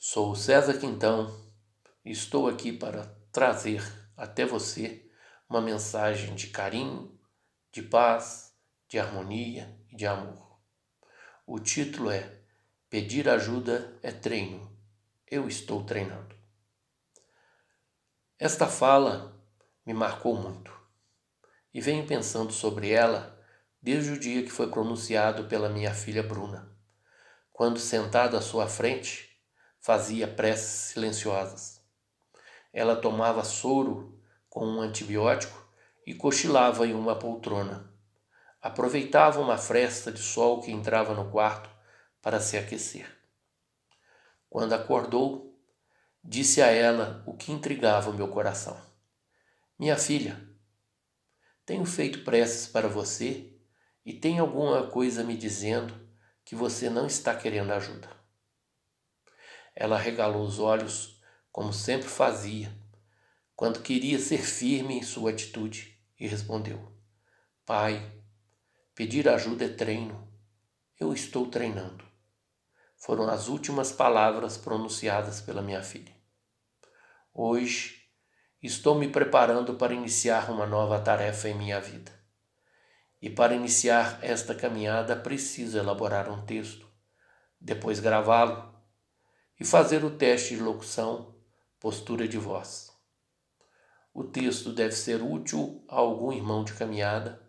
Sou 0.00 0.36
César 0.36 0.78
Quintão 0.78 1.52
e 2.04 2.12
estou 2.12 2.46
aqui 2.46 2.72
para 2.72 3.04
trazer 3.32 3.82
até 4.16 4.46
você 4.46 5.04
uma 5.50 5.60
mensagem 5.60 6.36
de 6.36 6.46
carinho, 6.46 7.18
de 7.72 7.82
paz, 7.82 8.54
de 8.88 8.96
harmonia 8.96 9.76
e 9.90 9.96
de 9.96 10.06
amor. 10.06 10.56
O 11.44 11.58
título 11.58 12.12
é 12.12 12.42
Pedir 12.88 13.28
ajuda 13.28 13.98
é 14.00 14.12
treino. 14.12 14.70
Eu 15.26 15.48
estou 15.48 15.82
treinando. 15.82 16.36
Esta 18.38 18.68
fala 18.68 19.36
me 19.84 19.92
marcou 19.92 20.36
muito 20.36 20.72
e 21.74 21.80
venho 21.80 22.06
pensando 22.06 22.52
sobre 22.52 22.92
ela 22.92 23.36
desde 23.82 24.12
o 24.12 24.20
dia 24.20 24.44
que 24.44 24.50
foi 24.50 24.70
pronunciado 24.70 25.48
pela 25.48 25.68
minha 25.68 25.92
filha 25.92 26.22
Bruna, 26.22 26.70
quando 27.50 27.80
sentada 27.80 28.38
à 28.38 28.40
sua 28.40 28.68
frente 28.68 29.27
fazia 29.88 30.28
preces 30.28 30.92
silenciosas. 30.92 31.80
Ela 32.74 32.94
tomava 32.94 33.42
soro 33.42 34.20
com 34.46 34.62
um 34.62 34.82
antibiótico 34.82 35.66
e 36.06 36.12
cochilava 36.12 36.86
em 36.86 36.92
uma 36.92 37.18
poltrona. 37.18 37.90
Aproveitava 38.60 39.40
uma 39.40 39.56
fresta 39.56 40.12
de 40.12 40.20
sol 40.20 40.60
que 40.60 40.70
entrava 40.70 41.14
no 41.14 41.30
quarto 41.30 41.70
para 42.20 42.38
se 42.38 42.58
aquecer. 42.58 43.10
Quando 44.50 44.74
acordou, 44.74 45.58
disse 46.22 46.60
a 46.60 46.66
ela 46.66 47.22
o 47.26 47.32
que 47.32 47.50
intrigava 47.50 48.10
o 48.10 48.14
meu 48.14 48.28
coração: 48.28 48.78
Minha 49.78 49.96
filha, 49.96 50.38
tenho 51.64 51.86
feito 51.86 52.24
preces 52.24 52.66
para 52.66 52.88
você 52.88 53.54
e 54.04 54.12
tem 54.12 54.38
alguma 54.38 54.88
coisa 54.88 55.24
me 55.24 55.34
dizendo 55.34 55.94
que 56.44 56.54
você 56.54 56.90
não 56.90 57.06
está 57.06 57.34
querendo 57.34 57.72
ajuda. 57.72 58.17
Ela 59.80 59.96
regalou 59.96 60.42
os 60.42 60.58
olhos, 60.58 61.22
como 61.52 61.72
sempre 61.72 62.08
fazia, 62.08 62.76
quando 63.54 63.80
queria 63.80 64.18
ser 64.18 64.38
firme 64.38 64.98
em 64.98 65.04
sua 65.04 65.30
atitude, 65.30 65.96
e 66.18 66.26
respondeu: 66.26 66.92
Pai, 67.64 68.04
pedir 68.92 69.28
ajuda 69.28 69.66
é 69.66 69.68
treino. 69.68 70.28
Eu 70.98 71.12
estou 71.12 71.46
treinando. 71.48 72.04
Foram 72.96 73.30
as 73.30 73.46
últimas 73.46 73.92
palavras 73.92 74.56
pronunciadas 74.56 75.40
pela 75.40 75.62
minha 75.62 75.80
filha. 75.80 76.12
Hoje 77.32 78.02
estou 78.60 78.96
me 78.96 79.08
preparando 79.08 79.74
para 79.74 79.94
iniciar 79.94 80.50
uma 80.50 80.66
nova 80.66 80.98
tarefa 80.98 81.48
em 81.50 81.54
minha 81.54 81.80
vida. 81.80 82.10
E 83.22 83.30
para 83.30 83.54
iniciar 83.54 84.18
esta 84.22 84.56
caminhada 84.56 85.14
preciso 85.14 85.78
elaborar 85.78 86.28
um 86.28 86.44
texto, 86.44 86.84
depois 87.60 88.00
gravá-lo 88.00 88.76
e 89.58 89.64
fazer 89.64 90.04
o 90.04 90.16
teste 90.16 90.54
de 90.54 90.62
locução, 90.62 91.34
postura 91.80 92.28
de 92.28 92.38
voz. 92.38 92.92
O 94.14 94.24
texto 94.24 94.72
deve 94.72 94.92
ser 94.92 95.22
útil 95.22 95.84
a 95.88 95.96
algum 95.96 96.32
irmão 96.32 96.64
de 96.64 96.74
caminhada 96.74 97.48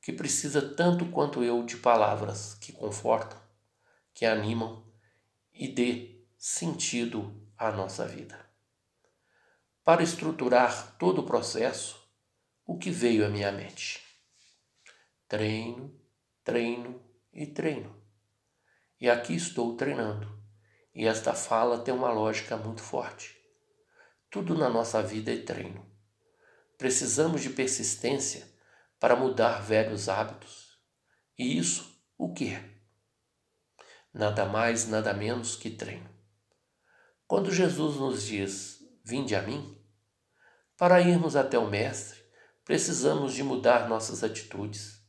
que 0.00 0.12
precisa 0.12 0.74
tanto 0.74 1.06
quanto 1.10 1.42
eu 1.42 1.64
de 1.64 1.76
palavras 1.76 2.54
que 2.54 2.72
confortam, 2.72 3.40
que 4.12 4.26
animam 4.26 4.84
e 5.52 5.68
dê 5.68 6.22
sentido 6.36 7.48
à 7.56 7.70
nossa 7.72 8.06
vida. 8.06 8.38
Para 9.82 10.02
estruturar 10.02 10.96
todo 10.98 11.20
o 11.20 11.26
processo, 11.26 12.02
o 12.66 12.78
que 12.78 12.90
veio 12.90 13.24
à 13.24 13.28
minha 13.28 13.52
mente? 13.52 14.02
Treino, 15.28 15.94
treino 16.42 17.02
e 17.32 17.46
treino. 17.46 17.94
E 19.00 19.08
aqui 19.08 19.34
estou 19.34 19.76
treinando 19.76 20.43
e 20.94 21.06
esta 21.06 21.34
fala 21.34 21.78
tem 21.78 21.92
uma 21.92 22.12
lógica 22.12 22.56
muito 22.56 22.80
forte. 22.80 23.36
Tudo 24.30 24.54
na 24.56 24.68
nossa 24.68 25.02
vida 25.02 25.32
é 25.32 25.38
treino. 25.38 25.84
Precisamos 26.78 27.42
de 27.42 27.50
persistência 27.50 28.48
para 29.00 29.16
mudar 29.16 29.60
velhos 29.60 30.08
hábitos. 30.08 30.78
E 31.36 31.58
isso, 31.58 32.00
o 32.16 32.32
que 32.32 32.54
é? 32.54 32.70
Nada 34.12 34.46
mais, 34.46 34.86
nada 34.86 35.12
menos 35.12 35.56
que 35.56 35.70
treino. 35.70 36.08
Quando 37.26 37.52
Jesus 37.52 37.96
nos 37.96 38.22
diz: 38.22 38.78
Vinde 39.04 39.34
a 39.34 39.42
mim, 39.42 39.76
para 40.76 41.00
irmos 41.00 41.34
até 41.34 41.58
o 41.58 41.68
Mestre, 41.68 42.20
precisamos 42.64 43.34
de 43.34 43.42
mudar 43.42 43.88
nossas 43.88 44.22
atitudes. 44.22 45.00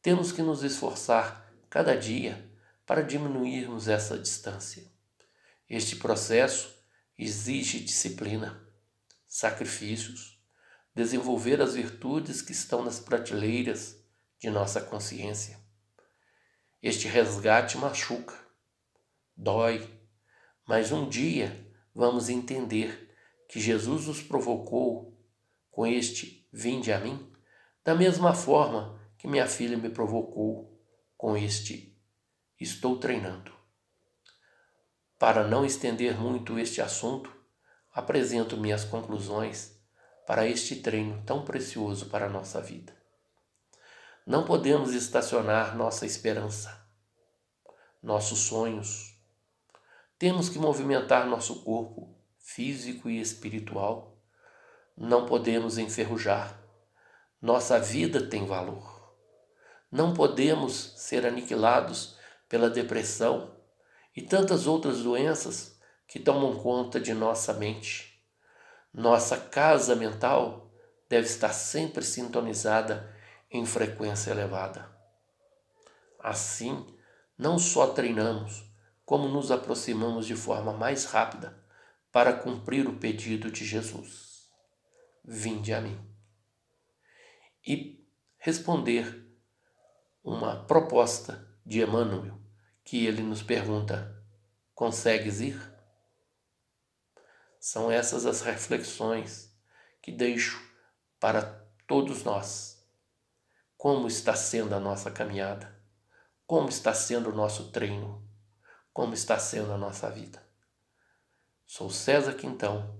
Temos 0.00 0.32
que 0.32 0.40
nos 0.40 0.62
esforçar 0.62 1.52
cada 1.68 1.94
dia 1.96 2.50
para 2.86 3.02
diminuirmos 3.02 3.86
essa 3.86 4.18
distância. 4.18 4.90
Este 5.70 5.94
processo 5.94 6.76
exige 7.16 7.78
disciplina, 7.78 8.60
sacrifícios, 9.28 10.36
desenvolver 10.92 11.62
as 11.62 11.74
virtudes 11.74 12.42
que 12.42 12.50
estão 12.50 12.82
nas 12.82 12.98
prateleiras 12.98 13.96
de 14.40 14.50
nossa 14.50 14.80
consciência. 14.80 15.60
Este 16.82 17.06
resgate 17.06 17.78
machuca, 17.78 18.36
dói, 19.36 19.88
mas 20.66 20.90
um 20.90 21.08
dia 21.08 21.72
vamos 21.94 22.28
entender 22.28 23.14
que 23.48 23.60
Jesus 23.60 24.08
nos 24.08 24.20
provocou 24.20 25.16
com 25.70 25.86
este 25.86 26.48
vinde 26.52 26.92
a 26.92 26.98
mim, 26.98 27.32
da 27.84 27.94
mesma 27.94 28.34
forma 28.34 29.00
que 29.16 29.28
minha 29.28 29.46
filha 29.46 29.78
me 29.78 29.88
provocou 29.88 30.84
com 31.16 31.36
este 31.36 31.96
estou 32.58 32.98
treinando. 32.98 33.59
Para 35.20 35.46
não 35.46 35.66
estender 35.66 36.18
muito 36.18 36.58
este 36.58 36.80
assunto, 36.80 37.30
apresento 37.92 38.56
minhas 38.56 38.86
conclusões 38.86 39.78
para 40.26 40.46
este 40.46 40.76
treino 40.76 41.22
tão 41.26 41.44
precioso 41.44 42.06
para 42.06 42.24
a 42.24 42.28
nossa 42.30 42.58
vida. 42.58 42.96
Não 44.26 44.46
podemos 44.46 44.94
estacionar 44.94 45.76
nossa 45.76 46.06
esperança, 46.06 46.88
nossos 48.02 48.38
sonhos. 48.38 49.14
Temos 50.18 50.48
que 50.48 50.58
movimentar 50.58 51.26
nosso 51.26 51.62
corpo 51.64 52.16
físico 52.38 53.10
e 53.10 53.20
espiritual. 53.20 54.16
Não 54.96 55.26
podemos 55.26 55.76
enferrujar. 55.76 56.58
Nossa 57.42 57.78
vida 57.78 58.26
tem 58.26 58.46
valor. 58.46 59.14
Não 59.92 60.14
podemos 60.14 60.94
ser 60.96 61.26
aniquilados 61.26 62.16
pela 62.48 62.70
depressão 62.70 63.59
e 64.16 64.22
tantas 64.22 64.66
outras 64.66 65.02
doenças 65.02 65.78
que 66.06 66.18
tomam 66.18 66.58
conta 66.58 67.00
de 67.00 67.14
nossa 67.14 67.52
mente. 67.52 68.20
Nossa 68.92 69.36
casa 69.36 69.94
mental 69.94 70.72
deve 71.08 71.26
estar 71.26 71.52
sempre 71.52 72.04
sintonizada 72.04 73.14
em 73.50 73.64
frequência 73.64 74.30
elevada. 74.30 74.90
Assim, 76.18 76.86
não 77.38 77.58
só 77.58 77.88
treinamos, 77.88 78.64
como 79.04 79.28
nos 79.28 79.50
aproximamos 79.50 80.26
de 80.26 80.34
forma 80.34 80.72
mais 80.72 81.04
rápida 81.04 81.58
para 82.12 82.32
cumprir 82.32 82.88
o 82.88 82.96
pedido 82.96 83.50
de 83.50 83.64
Jesus: 83.64 84.48
Vinde 85.24 85.72
a 85.72 85.80
mim. 85.80 85.98
E 87.66 88.04
responder 88.38 89.26
uma 90.22 90.64
proposta 90.64 91.48
de 91.64 91.82
Emmanuel 91.82 92.40
que 92.84 93.06
ele 93.06 93.22
nos 93.22 93.42
pergunta: 93.42 94.22
consegues 94.74 95.40
ir? 95.40 95.60
São 97.58 97.90
essas 97.90 98.24
as 98.24 98.40
reflexões 98.40 99.54
que 100.00 100.10
deixo 100.10 100.60
para 101.18 101.42
todos 101.86 102.24
nós. 102.24 102.82
Como 103.76 104.06
está 104.08 104.34
sendo 104.34 104.74
a 104.74 104.80
nossa 104.80 105.10
caminhada? 105.10 105.78
Como 106.46 106.68
está 106.68 106.94
sendo 106.94 107.30
o 107.30 107.34
nosso 107.34 107.70
treino? 107.70 108.26
Como 108.92 109.14
está 109.14 109.38
sendo 109.38 109.72
a 109.72 109.78
nossa 109.78 110.10
vida? 110.10 110.42
Sou 111.66 111.90
César 111.90 112.34
Quintão 112.34 112.98